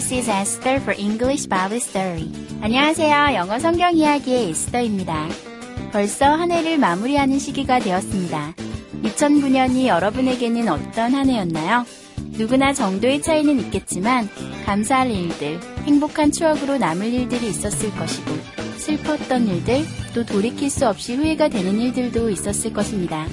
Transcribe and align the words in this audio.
This 0.00 0.14
is 0.14 0.30
Esther 0.30 0.80
for 0.80 0.98
English 0.98 1.46
Bible 1.46 1.76
Story. 1.76 2.26
안녕하세요. 2.62 3.34
영어 3.34 3.58
성경 3.58 3.94
이야기의 3.94 4.48
에스더입니다. 4.48 5.28
벌써 5.92 6.24
한 6.24 6.50
해를 6.50 6.78
마무리하는 6.78 7.38
시기가 7.38 7.80
되었습니다. 7.80 8.54
2009년이 9.02 9.88
여러분에게는 9.88 10.68
어떤 10.68 11.12
한 11.12 11.28
해였나요? 11.28 11.84
누구나 12.30 12.72
정도의 12.72 13.20
차이는 13.20 13.60
있겠지만 13.60 14.30
감사할 14.64 15.10
일들, 15.10 15.60
행복한 15.84 16.32
추억으로 16.32 16.78
남을 16.78 17.12
일들이 17.12 17.50
있었을 17.50 17.90
것이고 17.90 18.30
슬펐던 18.78 19.48
일들, 19.48 19.84
또 20.14 20.24
돌이킬 20.24 20.70
수 20.70 20.88
없이 20.88 21.14
후회가 21.14 21.48
되는 21.48 21.78
일들도 21.78 22.30
있었을 22.30 22.72
것입니다. 22.72 23.26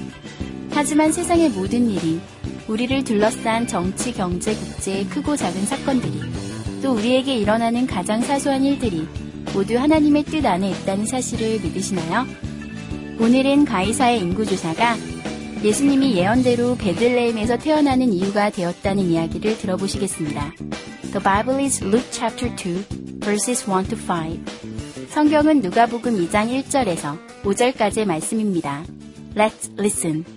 하지만 0.71 1.13
세상의 1.13 1.51
모든 1.51 1.89
일이 1.89 2.19
우리를 2.67 3.05
둘러싼 3.05 3.65
정치, 3.67 4.11
경제, 4.11 4.53
국제의 4.53 5.05
크고 5.05 5.37
작은 5.37 5.65
사건들이 5.65 6.46
또 6.81 6.93
우리에게 6.93 7.35
일어나는 7.35 7.87
가장 7.87 8.21
사소한 8.21 8.63
일들이 8.63 9.07
모두 9.53 9.77
하나님의 9.77 10.23
뜻 10.23 10.45
안에 10.45 10.69
있다는 10.71 11.05
사실을 11.05 11.59
믿으시나요? 11.61 12.25
오늘은 13.19 13.65
가이사의 13.65 14.19
인구조사가 14.19 14.95
예수님이 15.63 16.15
예언대로 16.15 16.75
베들레헴에서 16.75 17.57
태어나는 17.57 18.13
이유가 18.13 18.51
되었다는 18.51 19.03
이야기를 19.03 19.57
들어보시겠습니다. 19.57 20.53
The 21.11 21.23
Bible 21.23 21.63
is 21.63 21.83
Luke 21.83 22.11
chapter 22.11 22.53
2, 22.55 23.19
verses 23.21 23.67
1 23.67 23.87
to 23.87 23.97
5. 23.97 24.39
성경은 25.09 25.61
누가복음 25.61 26.15
2장 26.27 26.63
1절에서 26.63 27.17
5절까지의 27.43 28.05
말씀입니다. 28.05 28.83
Let's 29.35 29.71
listen. 29.79 30.36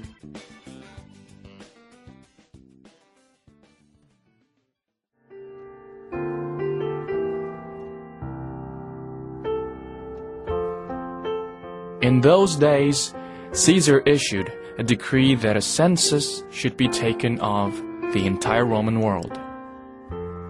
In 12.19 12.21
those 12.21 12.55
days, 12.55 13.13
Caesar 13.51 13.99
issued 14.05 14.51
a 14.77 14.83
decree 14.83 15.35
that 15.35 15.55
a 15.55 15.61
census 15.61 16.43
should 16.51 16.75
be 16.75 16.87
taken 16.89 17.39
of 17.39 17.73
the 18.13 18.25
entire 18.25 18.65
Roman 18.65 18.99
world. 18.99 19.39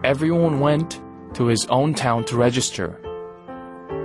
Everyone 0.04 0.60
went 0.60 1.02
to 1.36 1.46
his 1.46 1.66
own 1.68 1.94
town 1.94 2.26
to 2.26 2.38
register. 2.38 3.00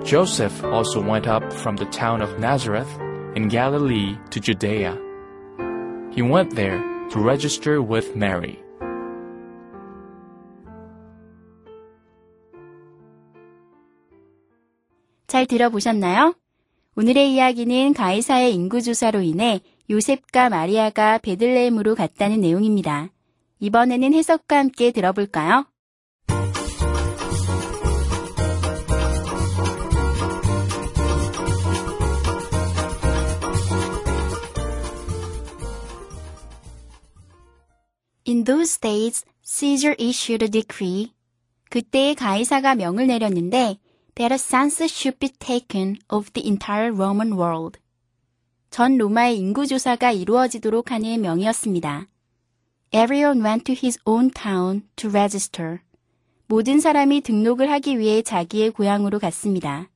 Joseph 0.05 0.64
also 0.64 1.00
went 1.02 1.27
up 1.27 1.52
from 1.52 1.77
the 1.77 1.86
town 1.86 2.22
of 2.22 2.38
Nazareth 2.38 2.91
in 3.34 3.48
Galilee 3.48 4.16
to 4.30 4.41
Judea. 4.41 4.98
He 6.10 6.22
went 6.22 6.55
there 6.56 6.78
to 7.10 7.19
register 7.20 7.83
with 7.83 8.16
Mary. 8.16 8.58
잘 15.27 15.46
들어보셨나요? 15.46 16.34
오늘의 16.97 17.33
이야기는 17.33 17.93
가이사의 17.93 18.53
인구조사로 18.53 19.21
인해 19.21 19.59
요셉과 19.89 20.49
마리아가 20.49 21.17
베들레헴으로 21.17 21.93
갔다는 21.93 22.39
내용입니다. 22.39 23.09
이번에는 23.59 24.14
해석과 24.14 24.58
함께 24.58 24.92
들어볼까요? 24.92 25.65
In 38.25 38.45
those 38.45 38.80
days, 38.80 39.25
Caesar 39.43 39.95
issued 39.99 40.45
a 40.45 40.49
decree. 40.49 41.11
그때 41.70 42.14
가이사가 42.14 42.75
명을 42.75 43.08
내렸는데 43.08 43.80
that 44.15 44.31
a 44.31 44.37
census 44.37 44.92
should 44.92 45.20
be 45.20 45.30
taken 45.30 45.98
of 46.09 46.31
the 46.33 46.48
entire 46.48 46.92
Roman 46.92 47.33
world. 47.33 47.80
전 48.70 48.98
로마의 48.98 49.37
인구 49.37 49.67
조사가 49.67 50.11
이루어지도록 50.11 50.92
하는 50.92 51.21
명이었습니다. 51.21 52.08
Everyone 52.92 53.42
went 53.43 53.64
to 53.65 53.76
his 53.76 53.99
own 54.05 54.31
town 54.31 54.83
to 54.95 55.09
register. 55.09 55.80
모든 56.48 56.80
사람이 56.80 57.21
등록을 57.21 57.71
하기 57.71 57.99
위해 57.99 58.21
자기의 58.21 58.71
고향으로 58.71 59.20
갔습니다. 59.20 59.89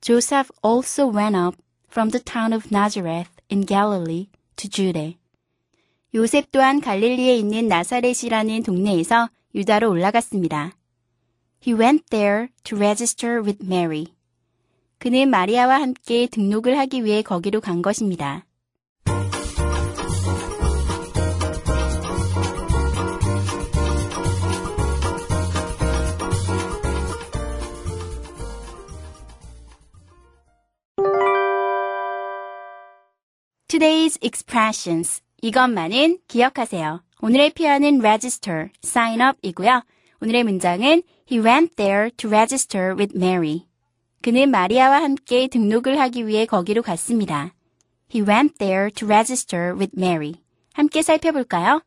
Joseph 0.00 0.50
also 0.64 1.10
went 1.10 1.36
up 1.36 1.56
from 1.90 2.10
the 2.10 2.22
town 2.22 2.52
of 2.52 2.68
Nazareth 2.70 3.30
in 3.50 3.66
Galilee 3.66 4.28
to 4.56 4.68
Judah. 4.70 5.16
요셉 6.14 6.52
또한 6.52 6.80
갈릴리에 6.80 7.36
있는 7.36 7.66
나사렛이라는 7.66 8.62
동네에서 8.62 9.28
유다로 9.54 9.90
올라갔습니다. 9.90 10.74
He 11.66 11.72
went 11.72 12.10
there 12.10 12.48
to 12.64 12.76
register 12.76 13.40
with 13.42 13.64
Mary. 13.64 14.08
그는 14.98 15.30
마리아와 15.30 15.80
함께 15.80 16.26
등록을 16.26 16.76
하기 16.78 17.06
위해 17.06 17.22
거기로 17.22 17.62
간 17.62 17.80
것입니다. 17.80 18.44
Today's 33.68 34.22
expressions. 34.22 35.22
이것만은 35.40 36.18
기억하세요. 36.28 37.02
오늘의 37.22 37.54
표현은 37.54 38.00
register, 38.00 38.68
sign 38.84 39.22
up 39.22 39.38
이고요. 39.40 39.82
오늘의 40.24 40.44
문장은 40.44 41.02
He 41.30 41.44
went 41.44 41.76
there 41.76 42.10
to 42.16 42.30
register 42.30 42.94
with 42.96 43.14
Mary. 43.14 43.66
그는 44.22 44.50
마리아와 44.50 45.02
함께 45.02 45.48
등록을 45.48 46.00
하기 46.00 46.26
위해 46.26 46.46
거기로 46.46 46.80
갔습니다. 46.80 47.52
He 48.14 48.26
went 48.26 48.54
there 48.56 48.90
to 48.90 49.06
register 49.06 49.74
with 49.74 49.92
Mary. 49.94 50.36
함께 50.72 51.02
살펴볼까요? 51.02 51.82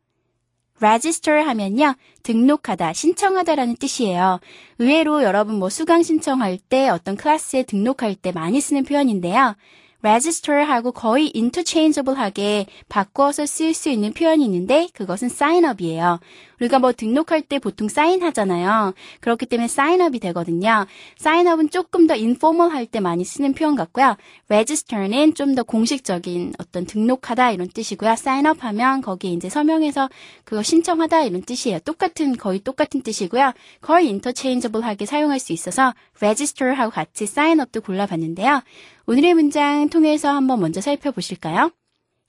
register 0.79 1.43
하면요. 1.47 1.95
등록하다, 2.21 2.93
신청하다라는 2.93 3.77
뜻이에요. 3.77 4.39
의외로 4.77 5.23
여러분 5.23 5.57
뭐 5.57 5.69
수강 5.69 6.03
신청할 6.03 6.59
때 6.59 6.89
어떤 6.89 7.15
클래스에 7.17 7.63
등록할 7.63 8.13
때 8.13 8.31
많이 8.31 8.61
쓰는 8.61 8.83
표현인데요. 8.83 9.55
register하고 10.01 10.91
거의 10.91 11.31
interchangeable하게 11.35 12.67
바꿔서 12.87 13.47
쓸 13.47 13.73
수 13.73 13.89
있는 13.89 14.13
표현이 14.13 14.45
있는데 14.45 14.89
그것은 14.93 15.25
sign 15.25 15.65
up이에요. 15.65 16.19
우리가 16.59 16.79
뭐 16.79 16.91
등록할 16.93 17.41
때 17.41 17.59
보통 17.59 17.89
사인 17.89 18.23
하잖아요. 18.23 18.93
그렇기 19.19 19.45
때문에 19.45 19.67
up이 19.67 20.19
되거든요. 20.19 20.85
up은 21.19 21.69
조금 21.69 22.07
더 22.07 22.13
informal 22.13 22.71
할때 22.71 22.99
많이 22.99 23.23
쓰는 23.25 23.53
표현 23.53 23.75
같고요. 23.75 24.15
register는 24.47 25.33
좀 25.33 25.55
더 25.57 25.63
공식적인 25.63 26.53
어떤 26.59 26.85
등록하다 26.85 27.51
이런 27.51 27.67
뜻이고요. 27.67 28.11
up 28.11 28.59
하면 28.59 29.01
거기에 29.01 29.31
이제 29.31 29.49
서명해서 29.49 30.09
그거 30.43 30.61
신청하다 30.61 31.23
이런 31.23 31.41
뜻이에요. 31.41 31.79
똑같은 31.79 32.37
거의 32.37 32.59
똑같은 32.59 33.01
뜻이고요. 33.01 33.53
거의 33.81 34.07
interchangeable하게 34.07 35.05
사용할 35.05 35.39
수 35.39 35.53
있어서 35.53 35.93
register하고 36.19 36.91
같이 36.91 37.25
up도 37.25 37.81
골라봤는데요. 37.81 38.61
오늘의 39.07 39.33
문장 39.33 39.89
통해서 39.89 40.29
한번 40.29 40.59
먼저 40.59 40.81
살펴보실까요? 40.81 41.71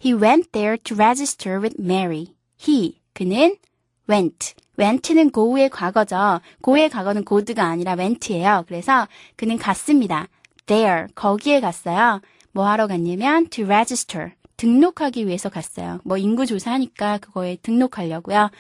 He 0.05 0.15
went 0.15 0.53
there 0.53 0.79
to 0.79 0.97
register 0.97 1.61
with 1.61 1.77
Mary. 1.79 2.35
He, 2.67 3.01
그는 3.13 3.57
went. 4.09 4.55
went는 4.79 5.33
go의 5.33 5.69
과거죠. 5.69 6.41
go의 6.65 6.89
과거는 6.89 7.25
good가 7.25 7.65
아니라 7.65 7.95
went예요. 7.95 8.65
그래서 8.67 9.09
그는 9.37 9.59
갔습니다. 9.59 10.29
there, 10.67 11.07
거기에 11.15 11.61
갔어요. 11.61 12.21
뭐 12.53 12.67
하러 12.67 12.87
갔냐면 12.87 13.49
to 13.49 13.65
register. 13.65 14.33
등록하기 14.57 15.27
위해서 15.27 15.49
갔어요. 15.49 16.01
뭐 16.05 16.17
인구 16.17 16.47
조사하니까 16.47 17.19
그거에 17.19 17.57
등록하려고요. 17.63 18.51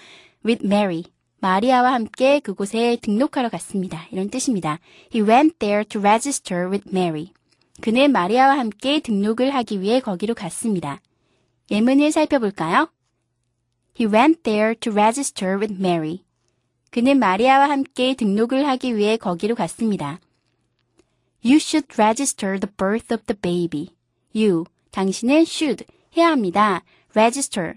with 0.44 0.64
Mary. 0.64 1.04
마리아와 1.40 1.92
함께 1.92 2.40
그곳에 2.40 2.96
등록하러 3.00 3.48
갔습니다. 3.48 4.06
이런 4.10 4.28
뜻입니다. 4.28 4.78
He 5.14 5.24
went 5.24 5.58
there 5.58 5.84
to 5.84 6.00
register 6.00 6.68
with 6.68 6.88
Mary. 6.90 7.32
그는 7.80 8.10
마리아와 8.10 8.58
함께 8.58 9.00
등록을 9.00 9.54
하기 9.54 9.80
위해 9.80 10.00
거기로 10.00 10.34
갔습니다. 10.34 11.00
예문을 11.70 12.10
살펴볼까요? 12.10 12.88
He 13.98 14.06
went 14.06 14.44
there 14.44 14.76
to 14.76 14.92
register 14.92 15.58
with 15.58 15.74
Mary. 15.74 16.22
그는 16.90 17.18
마리아와 17.18 17.68
함께 17.68 18.14
등록을 18.14 18.66
하기 18.68 18.96
위해 18.96 19.16
거기로 19.16 19.56
갔습니다. 19.56 20.20
You 21.44 21.56
should 21.56 21.88
register 21.94 22.60
the 22.60 22.72
birth 22.76 23.12
of 23.12 23.24
the 23.26 23.36
baby. 23.40 23.88
You, 24.34 24.64
당신은 24.92 25.42
should, 25.42 25.84
해야 26.16 26.30
합니다. 26.30 26.84
register, 27.12 27.74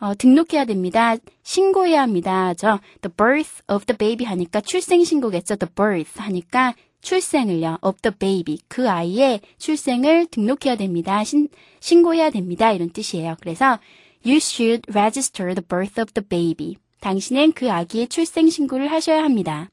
어, 0.00 0.14
등록해야 0.16 0.64
됩니다. 0.64 1.16
신고해야 1.44 2.02
합니다. 2.02 2.52
저 2.54 2.80
the 3.00 3.14
birth 3.16 3.62
of 3.68 3.86
the 3.86 3.96
baby 3.96 4.26
하니까 4.26 4.60
출생 4.60 5.04
신고겠죠. 5.04 5.56
the 5.56 5.72
birth 5.72 6.20
하니까 6.20 6.74
출생을요. 7.00 7.78
of 7.82 8.00
the 8.02 8.12
baby. 8.18 8.58
그 8.66 8.90
아이의 8.90 9.40
출생을 9.58 10.26
등록해야 10.26 10.76
됩니다. 10.76 11.22
신, 11.22 11.48
신고해야 11.78 12.30
됩니다. 12.30 12.72
이런 12.72 12.90
뜻이에요. 12.90 13.36
그래서 13.40 13.78
you 14.25 14.37
should 14.37 14.81
register 14.93 15.53
the 15.53 15.65
birth 15.65 15.99
of 15.99 16.13
the 16.13 16.25
baby. 16.27 16.77
당신은 17.01 17.53
그 17.53 17.71
아기의 17.71 18.07
출생 18.09 18.49
신고를 18.49 18.91
하셔야 18.91 19.23
합니다. 19.23 19.69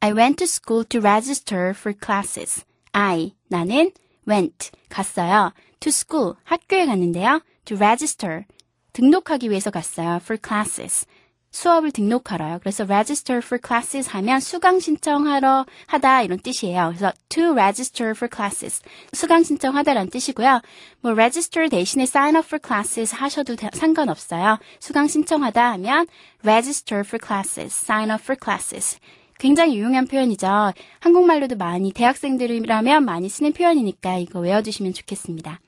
I 0.00 0.12
went 0.12 0.36
to 0.36 0.44
school 0.44 0.84
to 0.86 1.00
register 1.00 1.70
for 1.70 1.94
classes. 1.94 2.64
I, 2.92 3.34
나는 3.48 3.92
went, 4.26 4.70
갔어요. 4.88 5.52
to 5.80 5.90
school, 5.90 6.34
학교에 6.44 6.86
갔는데요. 6.86 7.42
to 7.66 7.76
register, 7.76 8.44
등록하기 8.92 9.50
위해서 9.50 9.70
갔어요. 9.70 10.16
for 10.22 10.38
classes. 10.42 11.06
수업을 11.55 11.91
등록하러요. 11.91 12.59
그래서 12.59 12.83
register 12.83 13.37
for 13.37 13.59
classes 13.65 14.09
하면 14.09 14.41
수강 14.41 14.81
신청하러 14.81 15.65
하다 15.87 16.23
이런 16.23 16.37
뜻이에요. 16.37 16.87
그래서 16.89 17.13
to 17.29 17.53
register 17.53 18.11
for 18.11 18.29
classes. 18.29 18.81
수강 19.13 19.43
신청하다라는 19.43 20.09
뜻이고요. 20.09 20.61
뭐 20.99 21.13
register 21.13 21.69
대신에 21.69 22.03
sign 22.03 22.35
up 22.35 22.45
for 22.45 22.59
classes 22.61 23.15
하셔도 23.15 23.55
상관없어요. 23.71 24.59
수강 24.81 25.07
신청하다 25.07 25.71
하면 25.73 26.07
register 26.43 27.03
for 27.07 27.19
classes, 27.25 27.73
sign 27.73 28.11
up 28.11 28.21
for 28.21 28.37
classes. 28.37 28.99
굉장히 29.39 29.77
유용한 29.77 30.07
표현이죠. 30.07 30.73
한국말로도 30.99 31.55
많이 31.55 31.93
대학생들이라면 31.93 33.05
많이 33.05 33.29
쓰는 33.29 33.53
표현이니까 33.53 34.17
이거 34.17 34.39
외워두시면 34.39 34.93
좋겠습니다. 34.93 35.59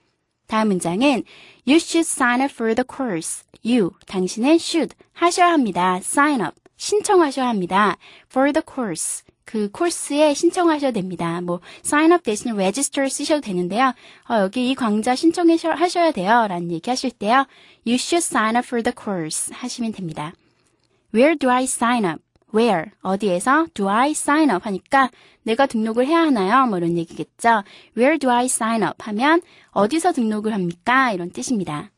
다음 0.47 0.69
문장은 0.69 1.23
You 1.67 1.77
should 1.77 2.07
sign 2.07 2.41
up 2.41 2.51
for 2.53 2.73
the 2.73 2.85
course. 2.87 3.43
You, 3.63 3.91
당신은 4.07 4.55
should 4.55 4.95
하셔야 5.13 5.51
합니다. 5.51 5.97
sign 5.97 6.41
up, 6.41 6.55
신청하셔야 6.77 7.47
합니다. 7.47 7.97
for 8.29 8.51
the 8.51 8.63
course. 8.65 9.23
그 9.47 9.69
코스에 9.71 10.33
신청하셔야 10.33 10.91
됩니다. 10.91 11.39
뭐 11.41 11.61
sign 11.83 12.11
up 12.11 12.23
대신에 12.23 12.51
register 12.51 13.09
쓰셔도 13.09 13.41
되는데요. 13.41 13.93
어, 14.29 14.41
여기 14.41 14.69
이 14.69 14.75
강좌 14.75 15.15
신청하셔야 15.15 16.11
돼요. 16.11 16.47
라는 16.47 16.69
얘기 16.71 16.89
하실 16.89 17.11
때요. 17.11 17.45
You 17.85 17.95
should 17.95 18.25
sign 18.25 18.57
up 18.57 18.67
for 18.67 18.83
the 18.83 18.93
course 18.93 19.53
하시면 19.53 19.93
됩니다. 19.93 20.33
Where 21.13 21.37
do 21.37 21.49
I 21.49 21.63
sign 21.63 22.03
up? 22.03 22.21
Where? 22.53 22.91
어디에서? 23.01 23.67
Do 23.73 23.89
I 23.89 24.11
sign 24.11 24.49
up? 24.49 24.63
하니까 24.63 25.09
내가 25.43 25.65
등록을 25.65 26.07
해야 26.07 26.21
하나요? 26.21 26.67
뭐 26.67 26.77
이런 26.77 26.97
얘기겠죠. 26.97 27.63
Where 27.97 28.17
do 28.17 28.29
I 28.29 28.45
sign 28.45 28.83
up? 28.83 28.95
하면 28.99 29.41
어디서 29.71 30.13
등록을 30.13 30.53
합니까? 30.53 31.11
이런 31.11 31.31
뜻입니다. 31.31 31.91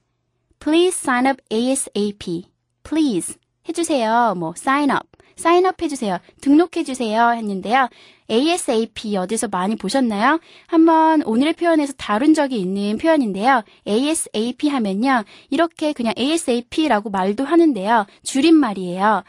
Please 0.60 0.98
sign 1.00 1.28
up 1.28 1.42
ASAP. 1.52 2.50
Please 2.84 3.36
해주세요. 3.68 4.36
뭐 4.38 4.54
sign 4.58 4.90
up. 4.90 5.08
sign 5.38 5.66
up 5.66 5.84
해주세요. 5.84 6.18
등록해주세요. 6.42 7.32
했는데요. 7.32 7.88
ASAP 8.30 9.16
어디서 9.18 9.48
많이 9.48 9.76
보셨나요? 9.76 10.40
한번 10.68 11.24
오늘의 11.24 11.54
표현에서 11.54 11.94
다룬 11.94 12.34
적이 12.34 12.60
있는 12.60 12.98
표현인데요. 12.98 13.64
ASAP 13.88 14.68
하면요. 14.68 15.24
이렇게 15.50 15.94
그냥 15.94 16.14
ASAP라고 16.18 17.10
말도 17.10 17.46
하는데요. 17.46 18.06
줄임말이에요. 18.24 19.24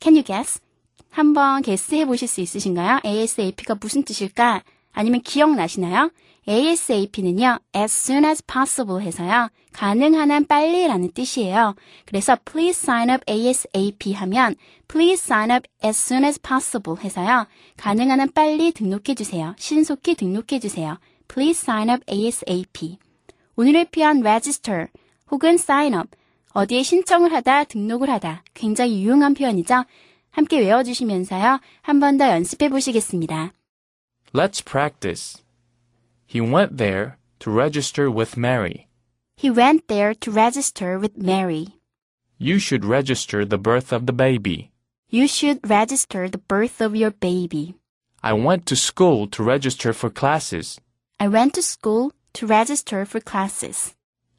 Can 0.00 0.14
you 0.14 0.22
guess? 0.22 0.60
한번 1.10 1.62
게스해 1.62 2.06
보실 2.06 2.28
수 2.28 2.40
있으신가요? 2.40 3.00
ASAP가 3.04 3.76
무슨 3.80 4.04
뜻일까? 4.04 4.62
아니면 4.92 5.20
기억나시나요? 5.22 6.10
ASAP는요, 6.48 7.58
as 7.76 7.92
soon 7.92 8.24
as 8.24 8.42
possible 8.42 9.04
해서요, 9.04 9.50
가능한 9.72 10.30
한 10.30 10.46
빨리라는 10.46 11.12
뜻이에요. 11.12 11.74
그래서 12.06 12.36
please 12.44 12.78
sign 12.82 13.10
up 13.10 13.22
ASAP 13.28 14.14
하면 14.14 14.54
please 14.88 15.22
sign 15.22 15.50
up 15.50 15.68
as 15.84 15.98
soon 15.98 16.24
as 16.24 16.40
possible 16.40 17.02
해서요, 17.02 17.46
가능한 17.76 18.20
한 18.20 18.32
빨리 18.32 18.72
등록해 18.72 19.14
주세요. 19.14 19.54
신속히 19.58 20.14
등록해 20.14 20.58
주세요. 20.58 20.98
Please 21.28 21.62
sign 21.62 21.90
up 21.90 22.02
ASAP. 22.10 22.98
오늘의 23.56 23.86
표현 23.90 24.20
register 24.20 24.86
혹은 25.30 25.54
sign 25.54 25.92
up 25.92 26.08
어디에 26.53 26.83
신청을 26.83 27.33
하다, 27.33 27.63
등록을 27.65 28.09
하다. 28.09 28.43
굉장히 28.53 29.01
유용한 29.03 29.33
표현이죠. 29.33 29.85
함께 30.31 30.59
외워주시면서요. 30.59 31.59
한 31.81 31.99
번 31.99 32.17
더 32.17 32.29
연습해 32.29 32.69
보시겠습니다. 32.69 33.53
Let's 34.33 34.63
practice. 34.63 35.43
He 36.27 36.41
went 36.41 36.77
there 36.77 37.13
to 37.39 37.51
register 37.53 38.09
with 38.09 38.37
Mary. 38.39 38.87
He 39.37 39.49
went 39.51 39.87
there 39.87 40.13
to 40.15 40.31
register 40.33 40.97
with 40.99 41.13
Mary. 41.17 41.67
You 42.39 42.57
should 42.57 42.85
register 42.85 43.45
the 43.45 43.59
birth 43.61 43.93
of 43.93 44.05
the 44.05 44.15
baby. 44.15 44.71
You 45.09 45.27
should 45.27 45.59
register 45.67 46.27
the 46.29 46.41
birth 46.47 46.81
of 46.81 46.95
your 46.95 47.11
baby. 47.11 47.75
I 48.23 48.33
went 48.33 48.65
to 48.67 48.75
school 48.75 49.27
to 49.27 49.43
register 49.43 49.93
for 49.93 50.09
classes. 50.09 50.79
I 51.19 51.27
went 51.27 51.53
to 51.55 51.61
school 51.61 52.11
to 52.33 52.47
register 52.47 53.05
for 53.05 53.19
classes. 53.19 53.93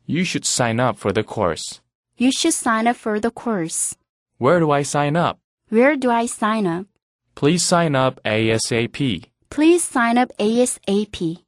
You 0.06 0.24
should 0.24 0.44
sign 0.44 0.80
up 0.80 0.98
for 0.98 1.12
the 1.12 1.22
course. 1.22 1.80
You 2.19 2.33
should 2.33 2.53
sign 2.53 2.85
up 2.85 2.97
for 2.97 3.17
the 3.21 3.31
course. 3.31 3.95
Where 4.39 4.59
do 4.59 4.71
I 4.71 4.83
sign 4.83 5.15
up? 5.15 5.39
Where 5.69 5.95
do 5.95 6.11
I 6.11 6.25
sign 6.25 6.67
up? 6.67 6.85
Please 7.33 7.63
sign 7.63 7.95
up 7.95 8.19
ASAP. 8.25 9.23
Please 9.49 9.81
sign 9.81 10.17
up 10.17 10.29
ASAP. 10.37 11.45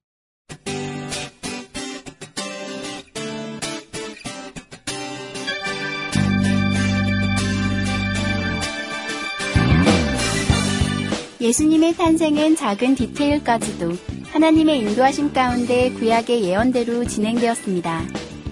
예수님의 11.41 11.95
탄생은 11.95 12.56
작은 12.56 12.95
디테일까지도 12.95 13.91
하나님의 14.31 14.79
인도하심 14.79 15.33
가운데 15.33 15.91
구약의 15.91 16.45
예언대로 16.45 17.03
진행되었습니다. 17.03 18.03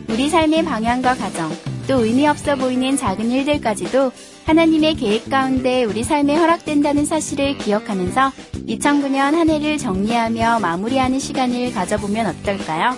우리 0.09 0.27
삶의 0.27 0.65
방향과 0.65 1.13
가정, 1.13 1.51
또 1.89 2.05
의미 2.05 2.27
없어 2.27 2.55
보이는 2.55 2.95
작은 2.95 3.31
일들까지도 3.31 4.11
하나님의 4.45 4.93
계획 4.93 5.27
가운데 5.27 5.83
우리 5.85 6.03
삶에 6.03 6.35
허락된다는 6.35 7.03
사실을 7.03 7.57
기억하면서 7.57 8.31
2009년 8.67 9.33
한 9.33 9.49
해를 9.49 9.79
정리하며 9.79 10.59
마무리하는 10.59 11.17
시간을 11.17 11.73
가져보면 11.73 12.27
어떨까요? 12.27 12.95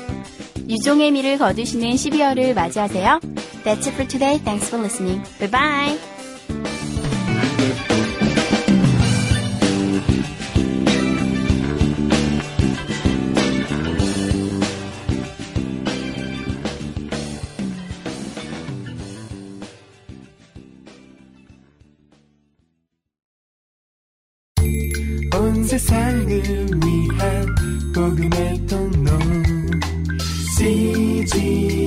유종의 0.67 1.11
미를 1.11 1.37
거두시는 1.37 1.91
12월을 1.91 2.53
맞이하세요. 2.53 3.21
That's 3.63 3.87
it 3.87 3.91
for 3.91 4.07
today. 4.07 4.39
Thanks 4.43 4.67
for 4.67 4.83
listening. 4.83 5.23
Bye 5.39 5.49
bye. 5.49 6.10
세상을 25.71 26.27
위한 26.27 27.55
복음의 27.95 28.67
통로. 28.67 29.17
CGM 30.57 31.80